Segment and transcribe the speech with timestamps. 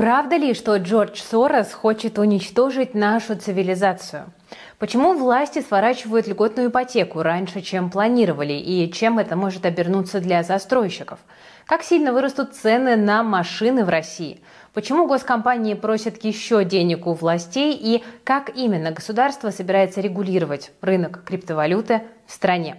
[0.00, 4.32] Правда ли, что Джордж Сорос хочет уничтожить нашу цивилизацию?
[4.78, 11.18] Почему власти сворачивают льготную ипотеку раньше, чем планировали, и чем это может обернуться для застройщиков?
[11.66, 14.40] Как сильно вырастут цены на машины в России?
[14.72, 22.04] Почему госкомпании просят еще денег у властей и как именно государство собирается регулировать рынок криптовалюты
[22.26, 22.78] в стране?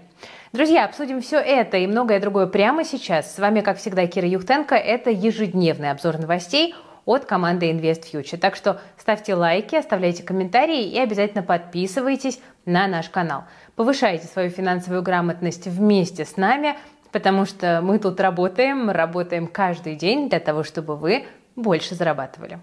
[0.53, 3.35] Друзья, обсудим все это и многое другое прямо сейчас.
[3.35, 4.73] С вами, как всегда, Кира Юхтенко.
[4.73, 6.73] Это ежедневный обзор новостей–
[7.11, 8.37] от команды Invest Future.
[8.37, 13.43] Так что ставьте лайки, оставляйте комментарии и обязательно подписывайтесь на наш канал.
[13.75, 16.75] Повышайте свою финансовую грамотность вместе с нами,
[17.11, 22.59] потому что мы тут работаем, работаем каждый день для того, чтобы вы больше зарабатывали.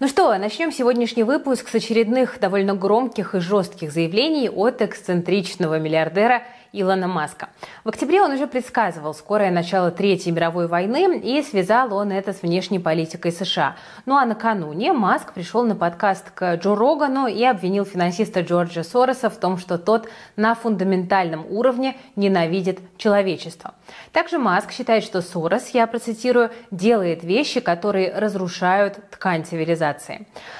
[0.00, 6.42] Ну что, начнем сегодняшний выпуск с очередных довольно громких и жестких заявлений от эксцентричного миллиардера
[6.72, 7.50] Илона Маска.
[7.84, 12.42] В октябре он уже предсказывал скорое начало Третьей мировой войны и связал он это с
[12.42, 13.76] внешней политикой США.
[14.04, 19.30] Ну а накануне Маск пришел на подкаст к Джо Рогану и обвинил финансиста Джорджа Сороса
[19.30, 23.74] в том, что тот на фундаментальном уровне ненавидит человечество.
[24.10, 29.83] Также Маск считает, что Сорос, я процитирую, делает вещи, которые разрушают ткань цивилизации.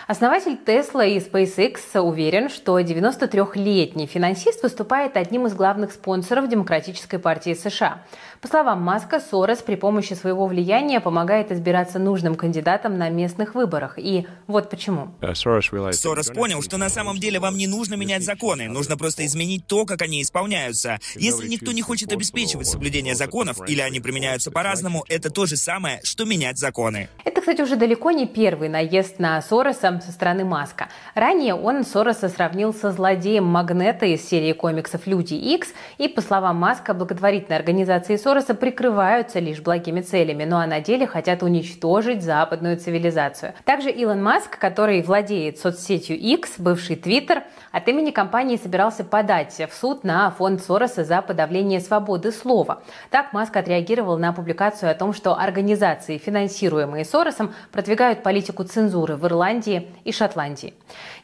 [0.06, 7.54] Основатель Тесла и SpaceX уверен, что 93-летний финансист выступает одним из главных спонсоров Демократической партии
[7.54, 8.02] США.
[8.44, 13.98] По словам Маска, Сорос при помощи своего влияния помогает избираться нужным кандидатам на местных выборах.
[13.98, 15.14] И вот почему.
[15.22, 19.66] Uh, Сорос понял, что на самом деле вам не нужно менять законы, нужно просто изменить
[19.66, 20.98] то, как они исполняются.
[21.14, 26.00] Если никто не хочет обеспечивать соблюдение законов или они применяются по-разному, это то же самое,
[26.02, 27.08] что менять законы.
[27.24, 30.88] Это, кстати, уже далеко не первый наезд на Сороса со стороны Маска.
[31.14, 36.56] Ранее он Сороса сравнил со злодеем Магнета из серии комиксов «Люди Икс», и, по словам
[36.56, 42.78] Маска, благотворительной организации Сороса прикрываются лишь благими целями, но а на деле хотят уничтожить западную
[42.78, 43.52] цивилизацию.
[43.64, 49.74] Также Илон Маск, который владеет соцсетью X, бывший Twitter, от имени компании собирался подать в
[49.74, 52.82] суд на фонд Сороса за подавление свободы слова.
[53.10, 59.26] Так Маск отреагировал на публикацию о том, что организации, финансируемые Соросом, продвигают политику цензуры в
[59.26, 60.74] Ирландии и Шотландии.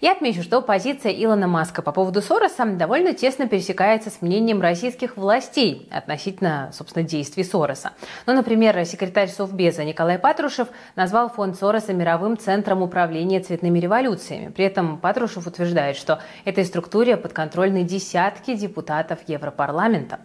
[0.01, 5.17] Я отмечу, что позиция Илона Маска по поводу Сороса довольно тесно пересекается с мнением российских
[5.17, 7.93] властей относительно, собственно, действий Сороса.
[8.27, 14.51] Ну, например, секретарь Совбеза Николай Патрушев назвал фонд Сороса мировым центром управления цветными революциями.
[14.51, 20.21] При этом Патрушев утверждает, что этой структуре подконтрольны десятки депутатов Европарламента.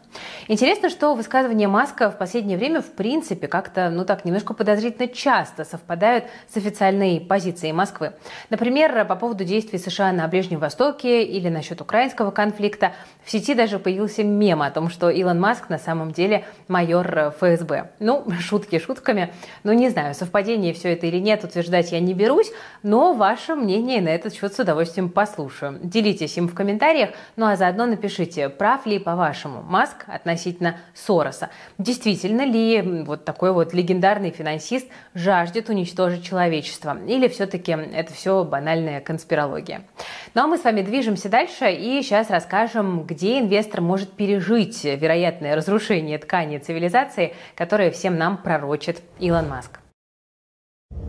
[0.47, 5.63] Интересно, что высказывания Маска в последнее время в принципе как-то, ну так, немножко подозрительно часто
[5.63, 8.13] совпадают с официальной позицией Москвы.
[8.49, 13.79] Например, по поводу действий США на Ближнем Востоке или насчет украинского конфликта в сети даже
[13.79, 17.91] появился мем о том, что Илон Маск на самом деле майор э, ФСБ.
[17.99, 19.33] Ну, шутки шутками.
[19.63, 22.51] Ну, не знаю, совпадение все это или нет, утверждать я не берусь,
[22.83, 25.79] но ваше мнение на этот счет с удовольствием послушаю.
[25.81, 31.49] Делитесь им в комментариях, ну а заодно напишите, прав ли, по-вашему, Маск относительно Сороса.
[31.77, 36.97] Действительно ли вот такой вот легендарный финансист жаждет уничтожить человечество?
[37.07, 39.83] Или все-таки это все банальная конспирология?
[40.33, 45.55] Ну а мы с вами движемся дальше и сейчас расскажем, где инвестор может пережить вероятное
[45.55, 49.84] разрушение ткани цивилизации, которые всем нам пророчит Илон Маск.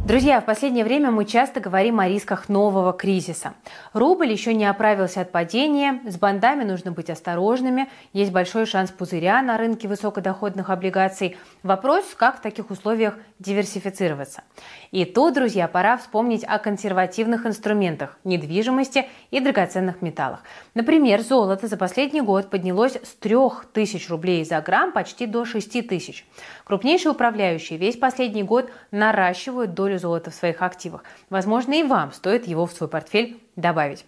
[0.06, 3.54] Друзья, в последнее время мы часто говорим о рисках нового кризиса.
[3.92, 9.42] Рубль еще не оправился от падения, с бандами нужно быть осторожными, есть большой шанс пузыря
[9.42, 11.36] на рынке высокодоходных облигаций.
[11.64, 14.44] Вопрос, как в таких условиях диверсифицироваться.
[14.92, 20.44] И тут, друзья, пора вспомнить о консервативных инструментах, недвижимости и драгоценных металлах.
[20.74, 26.24] Например, золото за последний год поднялось с 3000 рублей за грамм почти до 6000.
[26.64, 31.04] Крупнейшие управляющие весь последний год наращивают долю золота в своих активах.
[31.30, 34.04] Возможно, и вам стоит его в свой портфель добавить.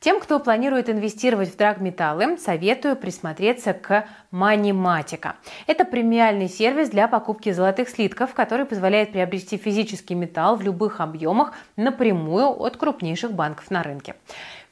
[0.00, 5.36] Тем, кто планирует инвестировать в драгметаллы, советую присмотреться к Маниматика.
[5.66, 11.54] Это премиальный сервис для покупки золотых слитков, который позволяет приобрести физический металл в любых объемах
[11.76, 14.14] напрямую от крупнейших банков на рынке.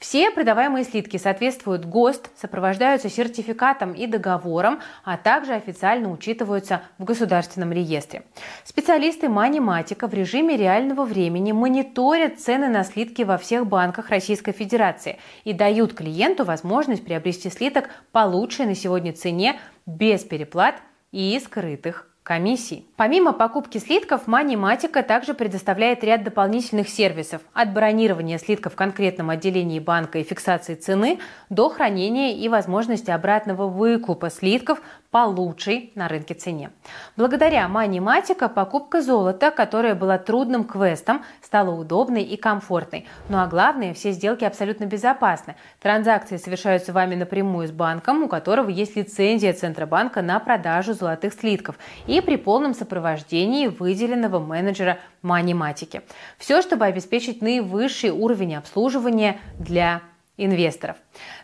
[0.03, 7.71] Все продаваемые слитки соответствуют ГОСТ, сопровождаются сертификатом и договором, а также официально учитываются в государственном
[7.71, 8.25] реестре.
[8.65, 15.21] Специалисты Маниматика в режиме реального времени мониторят цены на слитки во всех банках Российской Федерации
[15.45, 20.75] и дают клиенту возможность приобрести слиток по лучшей на сегодня цене без переплат
[21.13, 22.89] и скрытых комиссий.
[23.03, 29.81] Помимо покупки слитков, Маниматика также предоставляет ряд дополнительных сервисов от бронирования слитка в конкретном отделении
[29.81, 31.19] банка и фиксации цены
[31.51, 36.71] до хранения и возможности обратного выкупа слитков по лучшей на рынке цене.
[37.17, 43.07] Благодаря Маниматика покупка золота, которая была трудным квестом, стала удобной и комфортной.
[43.29, 45.57] Ну а главное, все сделки абсолютно безопасны.
[45.81, 51.77] Транзакции совершаются вами напрямую с банком, у которого есть лицензия Центробанка на продажу золотых слитков
[52.07, 56.03] и при полном сопровождении выделенного менеджера Маниматики.
[56.37, 60.03] Все, чтобы обеспечить наивысший уровень обслуживания для
[60.37, 60.97] инвесторов.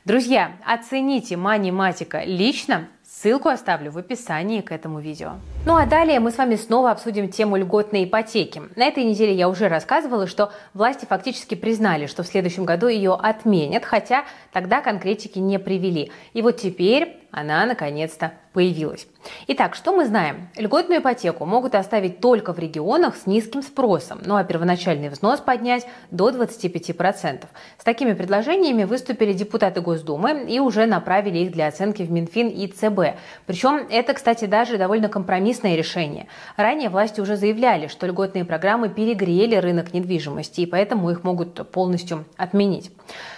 [0.05, 5.37] Друзья, оцените Маниматика лично, Ссылку оставлю в описании к этому видео.
[5.69, 8.63] Ну а далее мы с вами снова обсудим тему льготной ипотеки.
[8.75, 13.13] На этой неделе я уже рассказывала, что власти фактически признали, что в следующем году ее
[13.13, 16.11] отменят, хотя тогда конкретики не привели.
[16.33, 19.07] И вот теперь она наконец-то появилась.
[19.49, 20.49] Итак, что мы знаем?
[20.57, 25.87] Льготную ипотеку могут оставить только в регионах с низким спросом, ну а первоначальный взнос поднять
[26.11, 27.45] до 25%.
[27.79, 32.67] С такими предложениями выступили депутаты Госдумы и уже направили их для оценки в Минфин и
[32.67, 33.19] ЦБ.
[33.47, 35.09] Причем это, кстати, даже довольно
[35.59, 36.27] компромиссное решение.
[36.57, 42.25] Ранее власти уже заявляли, что льготные программы перегрели рынок недвижимости, и поэтому их могут полностью
[42.37, 42.91] отменить.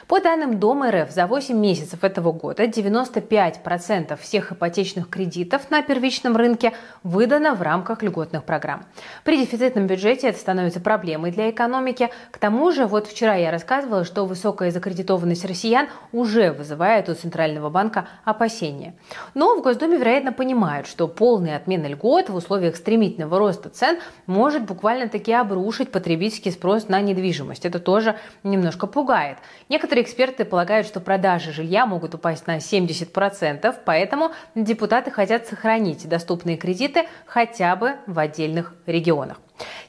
[0.07, 6.37] По данным Дома РФ, за 8 месяцев этого года 95% всех ипотечных кредитов на первичном
[6.37, 6.73] рынке
[7.05, 8.85] выдано в рамках льготных программ.
[9.25, 12.11] При дефицитном бюджете это становится проблемой для экономики.
[12.33, 17.71] К тому же, вот вчера я рассказывала, что высокая закредитованность россиян уже вызывает у Центрального
[17.71, 18.95] банка опасения.
[19.35, 24.65] Но в Госдуме, вероятно, понимают, что полная отмена льгот в условиях стремительного роста цен может
[24.65, 27.65] буквально-таки обрушить потребительский спрос на недвижимость.
[27.65, 29.39] Это тоже немножко пугает.
[29.69, 36.57] Некоторые эксперты полагают, что продажи жилья могут упасть на 70%, поэтому депутаты хотят сохранить доступные
[36.57, 39.39] кредиты хотя бы в отдельных регионах.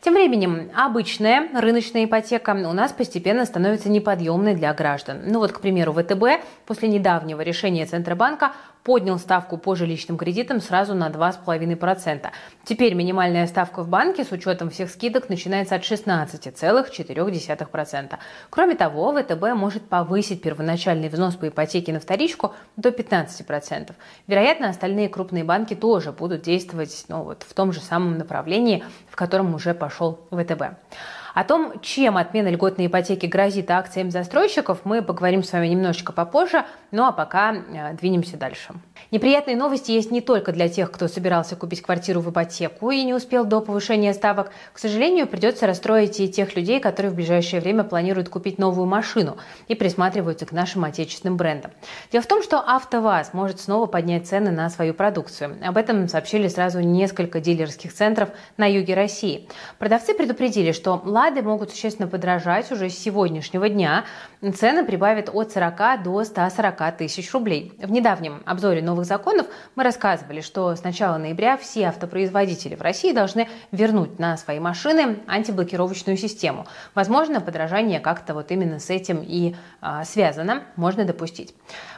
[0.01, 5.21] Тем временем обычная рыночная ипотека у нас постепенно становится неподъемной для граждан.
[5.27, 8.51] Ну вот, к примеру, ВТБ после недавнего решения Центробанка
[8.83, 12.29] поднял ставку по жилищным кредитам сразу на 2,5%.
[12.63, 18.17] Теперь минимальная ставка в банке с учетом всех скидок начинается от 16,4%.
[18.49, 23.91] Кроме того, ВТБ может повысить первоначальный взнос по ипотеке на вторичку до 15%.
[24.27, 29.15] Вероятно, остальные крупные банки тоже будут действовать ну, вот в том же самом направлении, в
[29.15, 30.63] котором уже пошел ВТБ.
[31.33, 36.65] О том, чем отмена льготной ипотеки грозит акциям застройщиков, мы поговорим с вами немножечко попозже,
[36.91, 38.73] ну а пока э, двинемся дальше.
[39.11, 43.13] Неприятные новости есть не только для тех, кто собирался купить квартиру в ипотеку и не
[43.13, 44.51] успел до повышения ставок.
[44.73, 49.37] К сожалению, придется расстроить и тех людей, которые в ближайшее время планируют купить новую машину
[49.67, 51.71] и присматриваются к нашим отечественным брендам.
[52.11, 55.57] Дело в том, что АвтоВАЗ может снова поднять цены на свою продукцию.
[55.65, 59.47] Об этом сообщили сразу несколько дилерских центров на юге России.
[59.79, 64.05] Продавцы предупредили, что «Лады» могут существенно подражать уже с сегодняшнего дня.
[64.55, 67.73] Цены прибавят от 40 до 140 тысяч рублей.
[67.77, 69.45] В недавнем обзоре новых законов
[69.75, 75.19] мы рассказывали, что с начала ноября все автопроизводители в России должны вернуть на свои машины
[75.27, 76.65] антиблокировочную систему.
[76.95, 81.53] Возможно, подражание как-то вот именно с этим и а, связано, можно допустить.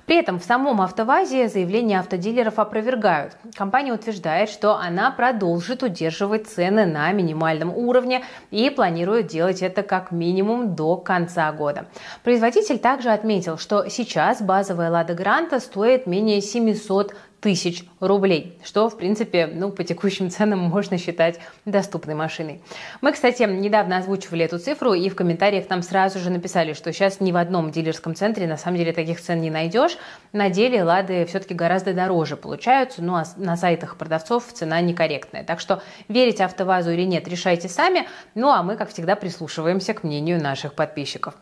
[0.05, 3.37] При этом в самом АвтоВАЗе заявления автодилеров опровергают.
[3.55, 10.11] Компания утверждает, что она продолжит удерживать цены на минимальном уровне и планирует делать это как
[10.11, 11.85] минимум до конца года.
[12.23, 18.95] Производитель также отметил, что сейчас базовая «Лада Гранта» стоит менее 700 тысяч рублей, что, в
[18.95, 22.61] принципе, ну, по текущим ценам можно считать доступной машиной.
[23.01, 27.19] Мы, кстати, недавно озвучивали эту цифру, и в комментариях там сразу же написали, что сейчас
[27.19, 29.97] ни в одном дилерском центре на самом деле таких цен не найдешь.
[30.31, 35.43] На деле «Лады» все-таки гораздо дороже получаются, ну а на сайтах продавцов цена некорректная.
[35.43, 38.07] Так что верить АвтоВАЗу или нет, решайте сами.
[38.35, 41.33] Ну а мы, как всегда, прислушиваемся к мнению наших подписчиков.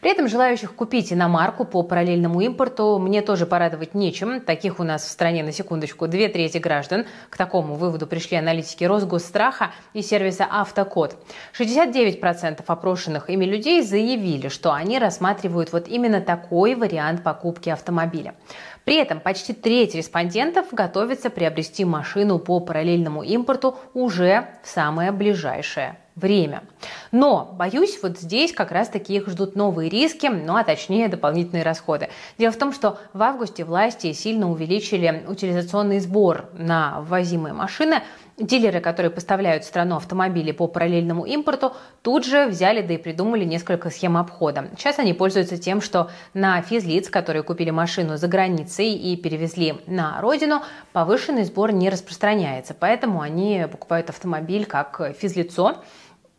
[0.00, 4.40] При этом желающих купить иномарку по параллельному импорту мне тоже порадовать нечем.
[4.40, 7.06] Таких у нас в стране на секундочку, две трети граждан.
[7.28, 11.16] К такому выводу пришли аналитики Росгосстраха и сервиса Автокод.
[11.56, 18.34] 69% опрошенных ими людей заявили, что они рассматривают вот именно такой вариант покупки автомобиля.
[18.84, 25.99] При этом почти треть респондентов готовится приобрести машину по параллельному импорту уже в самое ближайшее
[26.14, 26.64] время.
[27.12, 32.08] Но, боюсь, вот здесь как раз-таки их ждут новые риски, ну а точнее дополнительные расходы.
[32.38, 38.02] Дело в том, что в августе власти сильно увеличили утилизационный сбор на ввозимые машины.
[38.40, 43.44] Дилеры, которые поставляют в страну автомобили по параллельному импорту, тут же взяли да и придумали
[43.44, 44.70] несколько схем обхода.
[44.78, 50.18] Сейчас они пользуются тем, что на физлиц, которые купили машину за границей и перевезли на
[50.22, 50.62] родину,
[50.94, 52.72] повышенный сбор не распространяется.
[52.72, 55.76] Поэтому они покупают автомобиль как физлицо,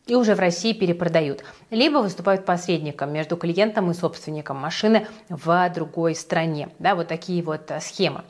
[0.07, 6.13] и уже в России перепродают, либо выступают посредником между клиентом и собственником машины в другой
[6.13, 6.69] стране.
[6.77, 8.21] Да, вот такие вот э, схемы.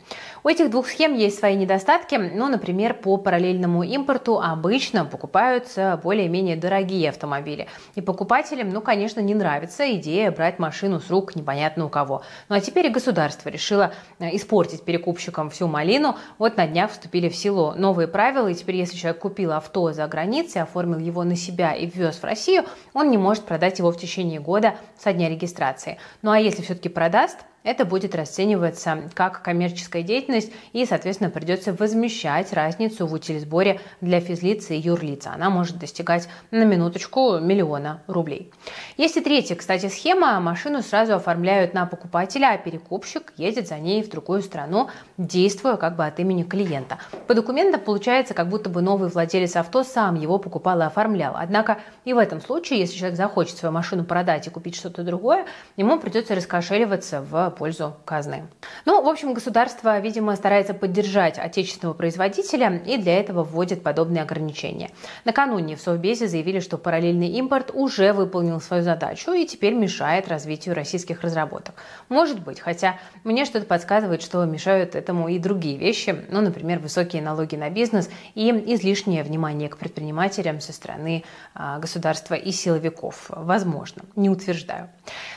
[0.43, 2.15] У этих двух схем есть свои недостатки.
[2.15, 7.67] Ну, например, по параллельному импорту обычно покупаются более-менее дорогие автомобили.
[7.95, 12.21] И покупателям, ну, конечно, не нравится идея брать машину с рук непонятно у кого.
[12.48, 16.15] Ну, а теперь и государство решило э, испортить перекупщикам всю малину.
[16.38, 20.07] Вот на днях вступили в силу новые правила, и теперь, если человек купил авто за
[20.07, 23.97] границей, оформил его на себя и ввез в Россию, он не может продать его в
[23.97, 25.97] течение года со дня регистрации.
[26.21, 32.53] Ну, а если все-таки продаст, это будет расцениваться как коммерческая деятельность и, соответственно, придется возмещать
[32.53, 35.31] разницу в утилизборе для физлица и юрлица.
[35.31, 38.51] Она может достигать на минуточку миллиона рублей.
[38.97, 40.39] Есть и третья, кстати, схема.
[40.39, 45.95] Машину сразу оформляют на покупателя, а перекупщик едет за ней в другую страну, действуя как
[45.95, 46.97] бы от имени клиента.
[47.31, 51.38] По документам получается, как будто бы новый владелец авто сам его покупал и оформлял.
[51.38, 55.45] Однако и в этом случае, если человек захочет свою машину продать и купить что-то другое,
[55.77, 58.50] ему придется раскошеливаться в пользу казны.
[58.83, 64.89] Ну, в общем, государство, видимо, старается поддержать отечественного производителя и для этого вводит подобные ограничения.
[65.23, 70.75] Накануне в Совбезе заявили, что параллельный импорт уже выполнил свою задачу и теперь мешает развитию
[70.75, 71.75] российских разработок.
[72.09, 77.20] Может быть, хотя мне что-то подсказывает, что мешают этому и другие вещи, ну, например, высокие
[77.21, 81.23] налоги на бизнес и излишнее внимание к предпринимателям со стороны
[81.53, 83.25] а, государства и силовиков.
[83.29, 84.89] Возможно, не утверждаю.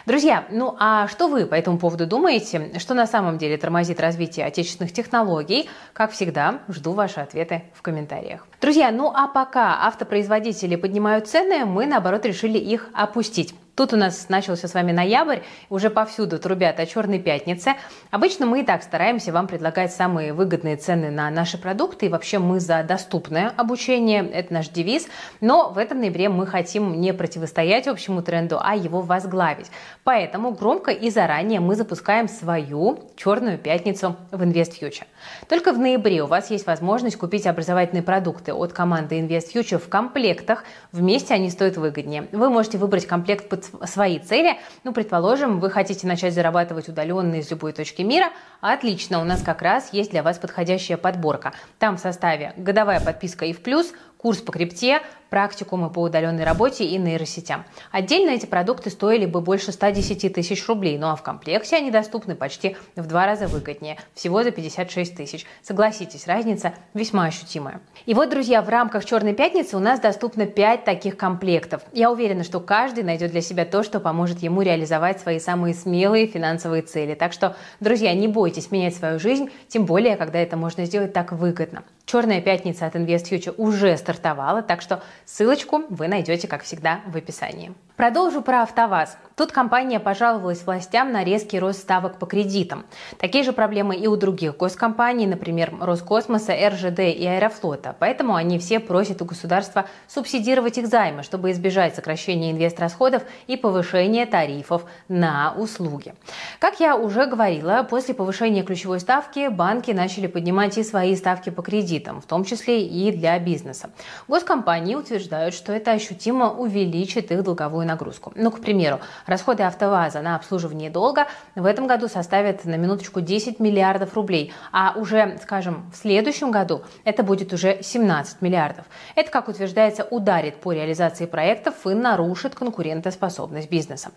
[0.06, 2.78] Друзья, ну а что вы по этому поводу думаете?
[2.78, 5.68] Что на самом деле тормозит развитие отечественных технологий?
[5.92, 8.46] Как всегда, жду ваши ответы в комментариях.
[8.60, 13.54] Друзья, ну а пока автопроизводители поднимают цены, мы наоборот решили их опустить.
[13.74, 17.74] Тут у нас начался с вами ноябрь, уже повсюду трубят о черной пятнице.
[18.12, 22.38] Обычно мы и так стараемся вам предлагать самые выгодные цены на наши продукты, и вообще
[22.38, 25.08] мы за доступное обучение, это наш девиз.
[25.40, 29.72] Но в этом ноябре мы хотим не противостоять общему тренду, а его возглавить.
[30.04, 35.06] Поэтому громко и заранее мы запускаем свою черную пятницу в InvestFuture.
[35.48, 40.64] Только в ноябре у вас есть возможность купить образовательные продукты от команды InvestFuture в комплектах.
[40.92, 42.28] Вместе они стоят выгоднее.
[42.32, 44.58] Вы можете выбрать комплект под свои цели.
[44.84, 48.30] Ну, предположим, вы хотите начать зарабатывать удаленно из любой точки мира.
[48.60, 51.52] Отлично, у нас как раз есть для вас подходящая подборка.
[51.78, 56.84] Там в составе годовая подписка и в плюс, курс по крипте, практикумы по удаленной работе
[56.84, 57.64] и нейросетям.
[57.90, 62.34] Отдельно эти продукты стоили бы больше 110 тысяч рублей, ну а в комплекте они доступны
[62.34, 65.46] почти в два раза выгоднее, всего за 56 тысяч.
[65.62, 67.80] Согласитесь, разница весьма ощутимая.
[68.06, 71.82] И вот, друзья, в рамках «Черной пятницы» у нас доступно 5 таких комплектов.
[71.92, 76.26] Я уверена, что каждый найдет для себя то, что поможет ему реализовать свои самые смелые
[76.26, 77.14] финансовые цели.
[77.14, 81.32] Так что, друзья, не бойтесь менять свою жизнь, тем более, когда это можно сделать так
[81.32, 81.84] выгодно.
[82.06, 87.72] Черная пятница от InvestFuture уже стартовала, так что ссылочку вы найдете, как всегда, в описании.
[87.96, 89.16] Продолжу про АвтоВАЗ.
[89.36, 92.84] Тут компания пожаловалась властям на резкий рост ставок по кредитам.
[93.18, 97.94] Такие же проблемы и у других госкомпаний, например, Роскосмоса, РЖД и Аэрофлота.
[97.98, 104.26] Поэтому они все просят у государства субсидировать их займы, чтобы избежать сокращения инвестрасходов и повышения
[104.26, 106.14] тарифов на услуги.
[106.58, 111.62] Как я уже говорила, после повышения ключевой ставки банки начали поднимать и свои ставки по
[111.62, 113.90] кредитам, в том числе и для бизнеса.
[114.26, 118.32] Госкомпании утверждают, что это ощутимо увеличит их долговую финансовую нагрузку.
[118.34, 123.60] Ну, к примеру, расходы АвтоВАЗа на обслуживание долга в этом году составят на минуточку 10
[123.60, 128.84] миллиардов рублей, а уже, скажем, в следующем году это будет уже 17 миллиардов.
[129.14, 134.10] Это, как утверждается, ударит по реализации проектов и нарушит конкурентоспособность бизнеса.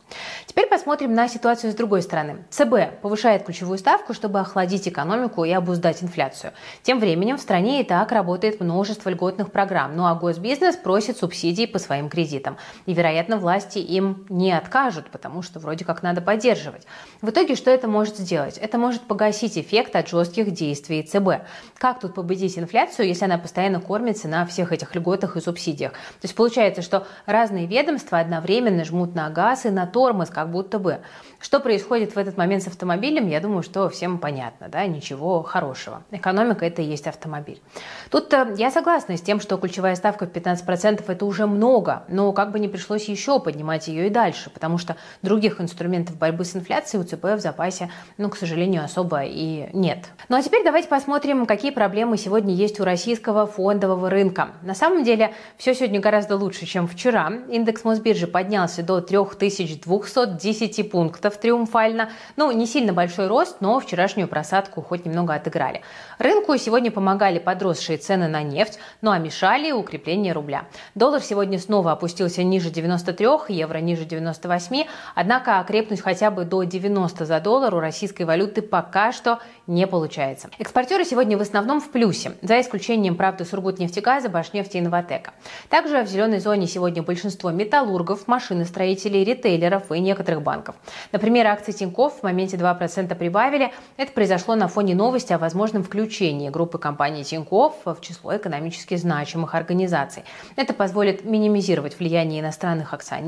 [0.45, 2.45] Теперь посмотрим на ситуацию с другой стороны.
[2.49, 6.53] ЦБ повышает ключевую ставку, чтобы охладить экономику и обуздать инфляцию.
[6.83, 11.67] Тем временем в стране и так работает множество льготных программ, ну а госбизнес просит субсидий
[11.67, 12.57] по своим кредитам.
[12.85, 16.85] И, вероятно, власть власти им не откажут, потому что вроде как надо поддерживать.
[17.23, 18.59] В итоге что это может сделать?
[18.59, 21.47] Это может погасить эффект от жестких действий ЦБ.
[21.79, 25.93] Как тут победить инфляцию, если она постоянно кормится на всех этих льготах и субсидиях?
[25.93, 30.77] То есть получается, что разные ведомства одновременно жмут на газ и на тормоз, как будто
[30.77, 30.99] бы.
[31.39, 36.03] Что происходит в этот момент с автомобилем, я думаю, что всем понятно, да, ничего хорошего.
[36.11, 37.61] Экономика– это и есть автомобиль.
[38.09, 42.31] Тут э, я согласна с тем, что ключевая ставка в 15%– это уже много, но
[42.33, 46.53] как бы не пришлось еще поднимать ее и дальше, потому что других инструментов борьбы с
[46.53, 49.99] инфляцией у ЦБ в запасе, ну, к сожалению, особо и нет.
[50.27, 54.49] Ну а теперь давайте посмотрим, какие проблемы сегодня есть у российского фондового рынка.
[54.63, 57.31] На самом деле все сегодня гораздо лучше, чем вчера.
[57.49, 62.09] Индекс Мосбиржи поднялся до 3210 пунктов триумфально.
[62.35, 65.83] Ну, не сильно большой рост, но вчерашнюю просадку хоть немного отыграли.
[66.19, 70.65] Рынку сегодня помогали подросшие цены на нефть, ну а мешали укрепление рубля.
[70.95, 77.25] Доллар сегодня снова опустился ниже 93, евро ниже 98, однако окрепнуть хотя бы до 90
[77.25, 80.49] за доллар у российской валюты пока что не получается.
[80.59, 85.31] Экспортеры сегодня в основном в плюсе, за исключением, правда, Сургутнефтегаза, Башнефти и Новотека.
[85.69, 90.75] Также в зеленой зоне сегодня большинство металлургов, машиностроителей, ритейлеров и некоторых банков.
[91.11, 93.71] Например, акции Тинькофф в моменте 2% прибавили.
[93.97, 99.53] Это произошло на фоне новости о возможном включении группы компаний Тинькофф в число экономически значимых
[99.55, 100.23] организаций.
[100.55, 103.26] Это позволит минимизировать влияние иностранных акционеров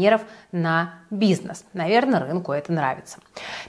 [0.51, 1.65] на бизнес.
[1.73, 3.17] Наверное, рынку это нравится.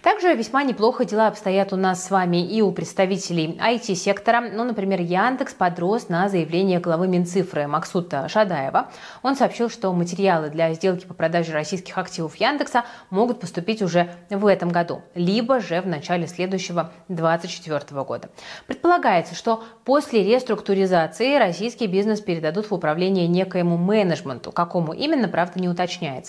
[0.03, 4.41] Также весьма неплохо дела обстоят у нас с вами и у представителей IT-сектора.
[4.41, 8.91] Ну, например, Яндекс подрос на заявление главы Минцифры Максута Шадаева.
[9.23, 14.47] Он сообщил, что материалы для сделки по продаже российских активов Яндекса могут поступить уже в
[14.47, 18.29] этом году, либо же в начале следующего 2024 года.
[18.67, 24.53] Предполагается, что после реструктуризации российский бизнес передадут в управление некоему менеджменту.
[24.53, 26.20] Какому именно, правда, не уточняется.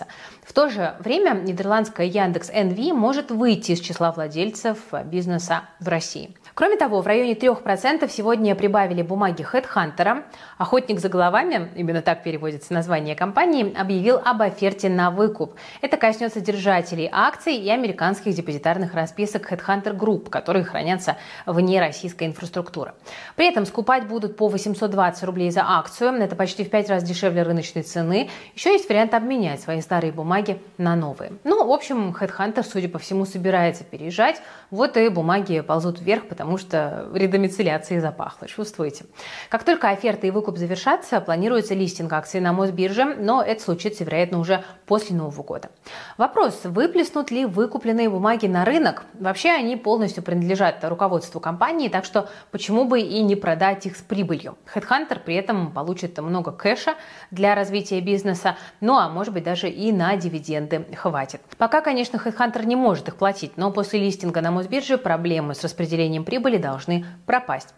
[0.44, 6.36] В то же время нидерландская Яндекс NV может выйти из числа владельцев бизнеса в России.
[6.54, 10.24] Кроме того, в районе 3% сегодня прибавили бумаги HeadHunter.
[10.58, 15.56] Охотник за головами, именно так переводится название компании, объявил об оферте на выкуп.
[15.82, 22.94] Это коснется держателей акций и американских депозитарных расписок HeadHunter Group, которые хранятся вне российской инфраструктуры.
[23.36, 26.14] При этом скупать будут по 820 рублей за акцию.
[26.16, 28.30] Это почти в 5 раз дешевле рыночной цены.
[28.56, 31.32] Еще есть вариант обменять свои старые бумаги на новые.
[31.46, 34.42] Ну, в общем, HeadHunter, судя по всему, собирается переезжать.
[34.70, 39.06] Вот и бумаги ползут вверх, потому что редомицеляции запахло, чувствуете.
[39.48, 44.40] Как только оферта и выкуп завершатся, планируется листинг акций на Мосбирже, но это случится, вероятно,
[44.40, 45.70] уже после Нового года.
[46.18, 49.04] Вопрос, выплеснут ли выкупленные бумаги на рынок?
[49.14, 54.02] Вообще они полностью принадлежат руководству компании, так что почему бы и не продать их с
[54.02, 54.58] прибылью?
[54.74, 56.96] HeadHunter при этом получит много кэша
[57.30, 61.42] для развития бизнеса, ну а может быть даже и на дивиденды хватит.
[61.58, 66.24] Пока, конечно, HeadHunter не может их платить, но после листинга на Мосбирже проблемы с распределением
[66.24, 67.70] прибыли должны пропасть.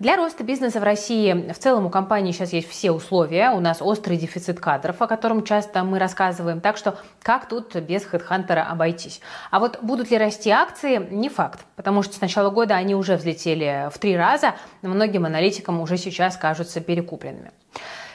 [0.00, 3.50] Для роста бизнеса в России в целом у компании сейчас есть все условия.
[3.50, 6.62] У нас острый дефицит кадров, о котором часто мы рассказываем.
[6.62, 9.20] Так что как тут без HeadHunter обойтись?
[9.50, 11.66] А вот будут ли расти акции, не факт.
[11.76, 14.54] Потому что с начала года они уже взлетели в три раза.
[14.80, 17.52] Многим аналитикам уже сейчас кажутся перекупленными.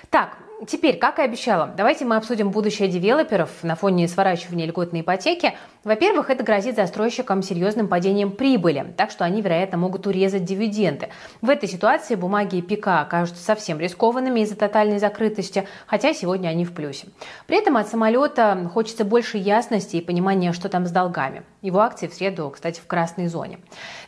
[0.10, 5.54] Так, Теперь, как и обещала, давайте мы обсудим будущее девелоперов на фоне сворачивания льготной ипотеки.
[5.84, 11.10] Во-первых, это грозит застройщикам серьезным падением прибыли, так что они, вероятно, могут урезать дивиденды.
[11.42, 16.74] В этой ситуации бумаги ПК кажутся совсем рискованными из-за тотальной закрытости, хотя сегодня они в
[16.74, 17.08] плюсе.
[17.48, 21.44] При этом от самолета хочется больше ясности и понимания, что там с долгами.
[21.66, 23.58] Его акции в среду, кстати, в красной зоне.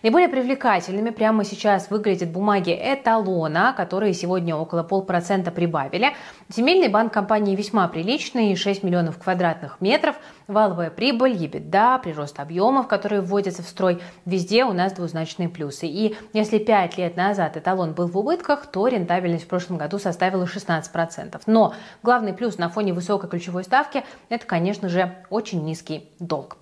[0.03, 6.13] Наиболее привлекательными прямо сейчас выглядят бумаги эталона, которые сегодня около полпроцента прибавили.
[6.49, 10.17] Земельный банк компании весьма приличный, 6 миллионов квадратных метров,
[10.47, 15.87] валовая прибыль, ебеда, прирост объемов, которые вводятся в строй, везде у нас двузначные плюсы.
[15.87, 20.43] И если 5 лет назад эталон был в убытках, то рентабельность в прошлом году составила
[20.43, 21.41] 16%.
[21.47, 26.57] Но главный плюс на фоне высокой ключевой ставки– это, конечно же, очень низкий долг.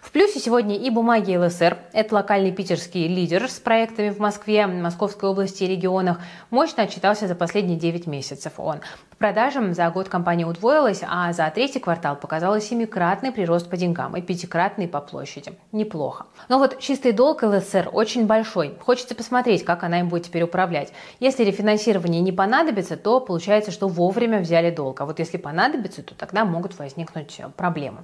[0.00, 1.78] В плюсе сегодня и бумаги ЛСР.
[1.92, 6.18] Это локальный питерский лидер с проектами в Москве, Московской области и регионах.
[6.50, 8.80] Мощно отчитался за последние 9 месяцев он.
[9.10, 14.16] По продажам за год компания удвоилась, а за третий квартал показала семикратный прирост по деньгам
[14.16, 15.52] и пятикратный по площади.
[15.70, 16.26] Неплохо.
[16.48, 18.74] Но вот чистый долг ЛСР очень большой.
[18.80, 20.92] Хочется посмотреть, как она им будет теперь управлять.
[21.20, 25.00] Если рефинансирование не понадобится, то получается, что вовремя взяли долг.
[25.02, 27.98] А вот если понадобится, то тогда могут возникнуть проблемы.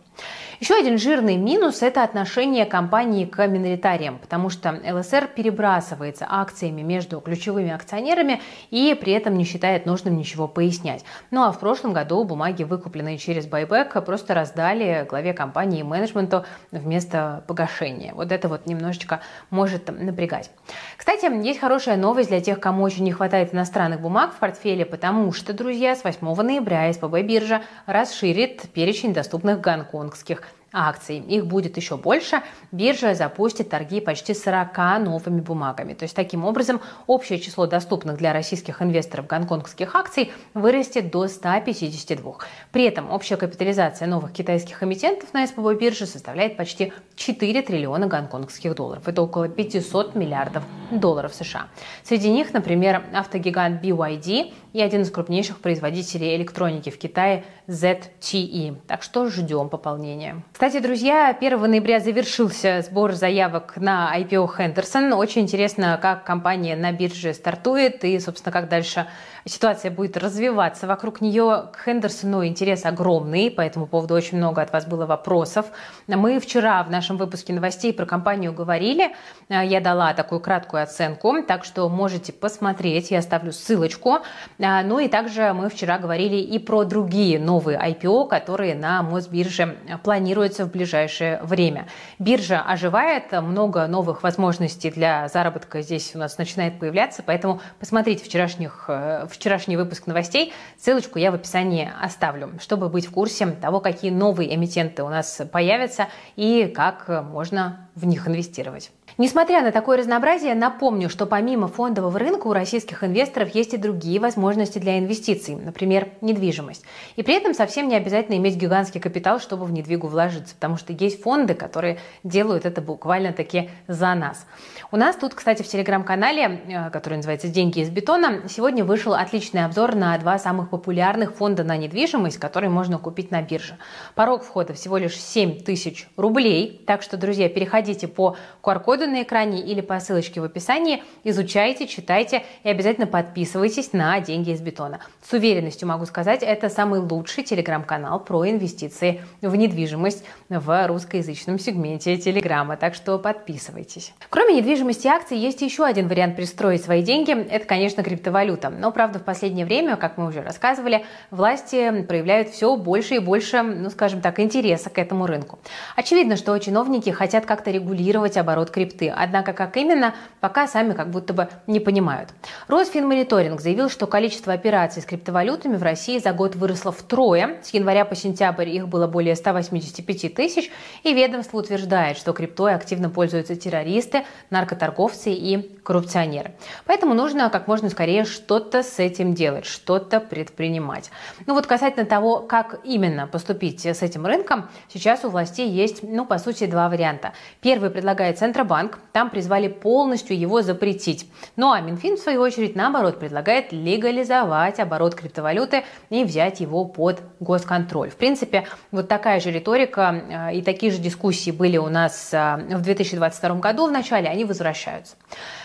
[0.61, 6.83] Еще один жирный минус Минус– это отношение компании к миноритариям, потому что ЛСР перебрасывается акциями
[6.83, 11.03] между ключевыми акционерами и при этом не считает нужным ничего пояснять.
[11.31, 16.45] Ну а в прошлом году бумаги, выкупленные через байбек, просто раздали главе компании и менеджменту
[16.73, 18.13] вместо погашения.
[18.13, 20.51] Вот это вот немножечко может напрягать.
[20.99, 25.33] Кстати, есть хорошая новость для тех, кому очень не хватает иностранных бумаг в портфеле, потому
[25.33, 30.43] что, друзья, с 8 ноября СПБ биржа расширит перечень доступных гонконгских
[30.77, 31.19] акций.
[31.19, 32.43] Их будет еще больше.
[32.71, 35.95] Биржа запустит торги почти 40 новыми бумагами.
[35.95, 42.35] То есть таким образом общее число доступных для российских инвесторов гонконгских акций вырастет до 152.
[42.73, 48.75] При этом общая капитализация новых китайских эмитентов на СПБ бирже составляет почти 4 триллиона гонконгских
[48.75, 49.09] долларов.
[49.09, 51.69] Это около 500 миллиардов долларов США.
[52.05, 58.77] Среди них, например, автогигант BYD и один из крупнейших производителей электроники в Китае ZTE.
[58.87, 60.43] Так что ждем пополнения.
[60.53, 65.15] Кстати, друзья, 1 ноября завершился сбор заявок на IPO Henderson.
[65.15, 69.07] Очень интересно, как компания на бирже стартует и, собственно, как дальше
[69.47, 71.69] ситуация будет развиваться вокруг нее.
[71.73, 75.67] К Хендерсону интерес огромный, по этому поводу очень много от вас было вопросов.
[76.07, 79.15] Мы вчера в нашем выпуске новостей про компанию говорили,
[79.49, 84.19] я дала такую краткую оценку, так что можете посмотреть, я оставлю ссылочку.
[84.59, 90.65] Ну и также мы вчера говорили и про другие новые IPO, которые на Мосбирже планируются
[90.65, 91.87] в ближайшее время.
[92.19, 98.87] Биржа оживает, много новых возможностей для заработка здесь у нас начинает появляться, поэтому посмотрите вчерашних,
[98.89, 100.53] э, вчерашний выпуск новостей.
[100.79, 105.43] Ссылочку я в описании оставлю, чтобы быть в курсе того, какие новые эмитенты у нас
[105.53, 108.91] появятся и как можно в них инвестировать.
[109.19, 114.21] Несмотря на такое разнообразие, напомню, что помимо фондового рынка у российских инвесторов есть и другие
[114.21, 116.85] возможности для инвестиций, например, недвижимость.
[117.17, 120.93] И при этом совсем не обязательно иметь гигантский капитал, чтобы в недвигу вложиться, потому что
[120.93, 124.45] есть фонды, которые делают это буквально-таки за нас.
[124.91, 129.65] У нас тут, кстати, в телеграм-канале, э, который называется «Деньги из бетона», сегодня вышел отличный
[129.65, 133.79] обзор на два самых популярных фонда на недвижимость, которые можно купить на бирже.
[134.15, 139.61] Порог входа всего лишь 7 тысяч рублей, так что, друзья, переходите по QR-коду на экране
[139.61, 145.01] или по ссылочке в описании, изучайте, читайте и обязательно подписывайтесь на «Деньги из бетона».
[145.23, 152.17] С уверенностью могу сказать, это самый лучший телеграм-канал про инвестиции в недвижимость в русскоязычном сегменте
[152.17, 154.13] телеграма, так что подписывайтесь.
[154.31, 158.71] Кроме недвижимости и акций, есть еще один вариант пристроить свои деньги, это, конечно, криптовалюта.
[158.71, 163.63] Но, правда, в последнее время, как мы уже рассказывали, власти проявляют все больше и больше,
[163.63, 165.59] ну, скажем так, интереса к этому рынку.
[165.97, 169.13] Очевидно, что чиновники хотят как-то регулировать оборот крипто крипты.
[169.15, 172.31] Однако как именно, пока сами как будто бы не понимают.
[172.69, 177.59] Росфинмониторинг заявил, что количество операций с криптовалютами в России за год выросло втрое.
[177.63, 180.71] С января по сентябрь их было более 185 тысяч.
[181.03, 186.53] И ведомство утверждает, что криптой активно пользуются террористы, наркоторговцы и коррупционеры.
[186.87, 191.11] Поэтому нужно как можно скорее что-то с этим делать, что-то предпринимать.
[191.47, 196.25] Ну вот касательно того, как именно поступить с этим рынком, сейчас у властей есть, ну,
[196.25, 197.33] по сути, два варианта.
[197.61, 201.31] Первый предлагает Центробанк, банк, там призвали полностью его запретить.
[201.57, 207.21] Ну а Минфин, в свою очередь, наоборот, предлагает легализовать оборот криптовалюты и взять его под
[207.41, 208.11] госконтроль.
[208.11, 212.57] В принципе, вот такая же риторика э, и такие же дискуссии были у нас э,
[212.77, 215.17] в 2022 году в начале, они возвращаются.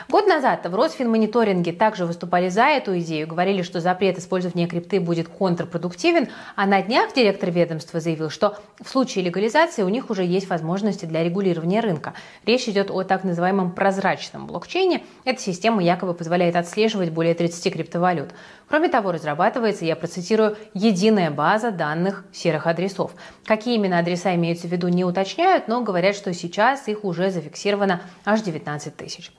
[0.10, 5.28] Год назад в Росфинмониторинге также выступали за эту идею, говорили, что запрет использования крипты будет
[5.28, 10.50] контрпродуктивен, а на днях директор ведомства заявил, что в случае легализации у них уже есть
[10.50, 12.14] возможности для регулирования рынка.
[12.46, 15.04] Речь идет о так называемом прозрачном блокчейне.
[15.26, 18.30] Эта система якобы позволяет отслеживать более 30 криптовалют.
[18.72, 23.12] Кроме того, разрабатывается, я процитирую, единая база данных серых адресов.
[23.46, 28.02] Какие именно адреса имеются в виду, не уточняют, но говорят, что сейчас их уже зафиксировано
[28.24, 29.34] аж 19 тысяч.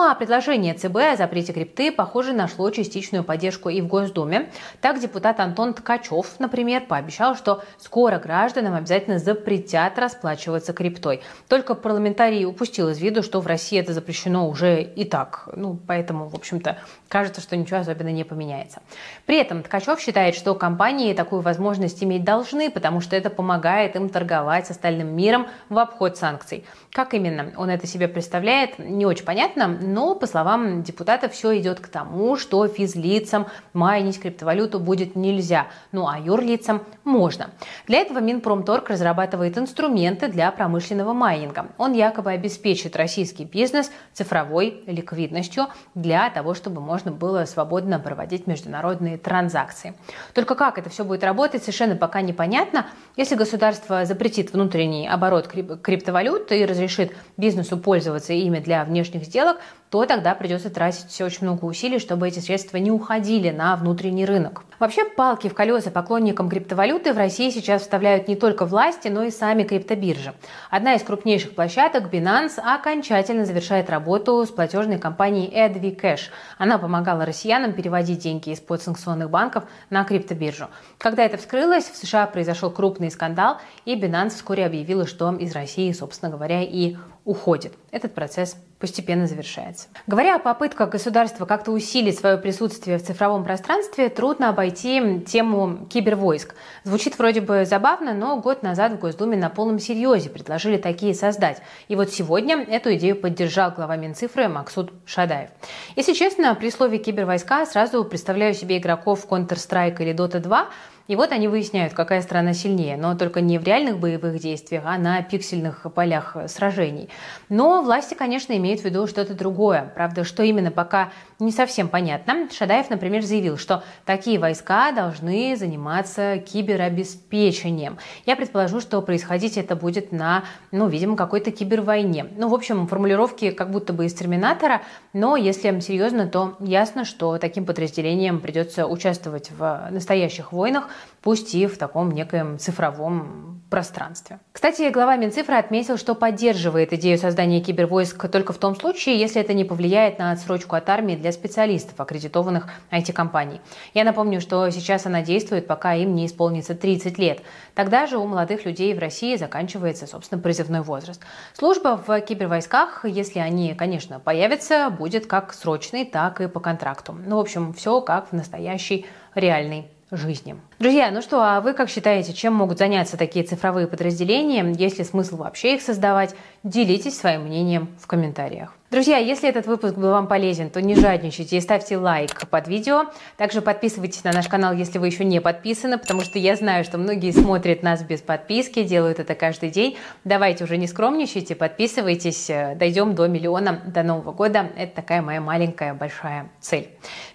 [0.00, 4.50] Ну а предложение ЦБ о запрете крипты, похоже, нашло частичную поддержку и в Госдуме.
[4.80, 11.20] Так депутат Антон Ткачев, например, пообещал, что скоро гражданам обязательно запретят расплачиваться криптой.
[11.48, 15.50] Только парламентарий упустил из виду, что в России это запрещено уже и так.
[15.54, 18.80] Ну, поэтому, в общем-то, кажется, что ничего особенно не поменяется меняется.
[19.26, 24.08] При этом Ткачев считает, что компании такую возможность иметь должны, потому что это помогает им
[24.08, 26.64] торговать с остальным миром в обход санкций.
[26.92, 31.80] Как именно он это себе представляет, не очень понятно, но, по словам депутата, все идет
[31.80, 37.50] к тому, что физлицам майнить криптовалюту будет нельзя, ну а юрлицам можно.
[37.86, 41.66] Для этого Минпромторг разрабатывает инструменты для промышленного майнинга.
[41.76, 48.70] Он якобы обеспечит российский бизнес цифровой ликвидностью для того, чтобы можно было свободно проводить между
[48.70, 49.94] международные транзакции.
[50.34, 52.86] Только как это все будет работать, совершенно пока непонятно.
[53.16, 59.58] Если государство запретит внутренний оборот криптовалют и разрешит бизнесу пользоваться ими для внешних сделок,
[59.90, 64.62] то тогда придется тратить очень много усилий, чтобы эти средства не уходили на внутренний рынок.
[64.78, 69.30] Вообще, палки в колеса поклонникам криптовалюты в России сейчас вставляют не только власти, но и
[69.30, 70.32] сами криптобиржи.
[70.70, 76.30] Одна из крупнейших площадок, Binance, окончательно завершает работу с платежной компанией AdviCash.
[76.56, 80.68] Она помогала россиянам переводить деньги из подсанкционных банков на криптобиржу.
[80.98, 85.92] Когда это вскрылось, в США произошел крупный скандал, и Binance вскоре объявила, что из России,
[85.92, 87.74] собственно говоря, и уходит.
[87.90, 89.88] Этот процесс постепенно завершается.
[90.06, 96.54] Говоря о попытках государства как-то усилить свое присутствие в цифровом пространстве, трудно обойти тему кибервойск.
[96.84, 101.58] Звучит вроде бы забавно, но год назад в Госдуме на полном серьезе предложили такие создать.
[101.88, 105.50] И вот сегодня эту идею поддержал глава Минцифры Максут Шадаев.
[105.96, 110.68] Если честно, при слове кибервойска сразу представляю себе игроков Counter-Strike или Dota 2,
[111.10, 114.96] и вот они выясняют, какая страна сильнее, но только не в реальных боевых действиях, а
[114.96, 117.08] на пиксельных полях сражений.
[117.48, 119.90] Но власти, конечно, имеют в виду что-то другое.
[119.96, 122.48] Правда, что именно пока не совсем понятно.
[122.52, 127.98] Шадаев, например, заявил, что такие войска должны заниматься киберобеспечением.
[128.24, 132.26] Я предположу, что происходить это будет на, ну, видимо, какой-то кибервойне.
[132.36, 137.36] Ну, в общем, формулировки как будто бы из Терминатора, но если серьезно, то ясно, что
[137.38, 140.88] таким подразделениям придется участвовать в настоящих войнах,
[141.22, 144.40] пусть и в таком некоем цифровом пространстве.
[144.52, 149.54] Кстати, глава Минцифры отметил, что поддерживает идею создания кибервойск только в том случае, если это
[149.54, 153.60] не повлияет на отсрочку от армии для специалистов, аккредитованных IT-компаний.
[153.94, 157.42] Я напомню, что сейчас она действует, пока им не исполнится 30 лет.
[157.74, 161.22] Тогда же у молодых людей в России заканчивается, собственно, призывной возраст.
[161.54, 167.16] Служба в кибервойсках, если они, конечно, появятся, будет как срочной, так и по контракту.
[167.24, 170.56] Ну, в общем, все как в настоящей реальной жизни.
[170.78, 174.64] Друзья, ну что, а вы как считаете, чем могут заняться такие цифровые подразделения?
[174.72, 176.34] Есть ли смысл вообще их создавать?
[176.62, 178.74] Делитесь своим мнением в комментариях.
[178.90, 183.04] Друзья, если этот выпуск был вам полезен, то не жадничайте и ставьте лайк под видео.
[183.36, 186.98] Также подписывайтесь на наш канал, если вы еще не подписаны, потому что я знаю, что
[186.98, 189.96] многие смотрят нас без подписки, делают это каждый день.
[190.24, 194.72] Давайте уже не скромничайте, подписывайтесь, дойдем до миллиона до Нового года.
[194.76, 196.88] Это такая моя маленькая большая цель.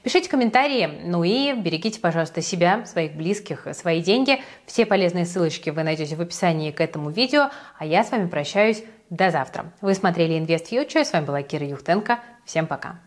[0.04, 4.42] Пишите комментарии, ну и берегите, пожалуйста, себя, своих близких, свои деньги.
[4.66, 8.84] Все полезные ссылочки вы найдете в описании к этому видео, а я с вами прощаюсь
[9.10, 9.72] до завтра.
[9.82, 11.04] Вы смотрели Invest Future.
[11.04, 12.20] С вами была Кира Юхтенко.
[12.46, 13.00] Всем пока.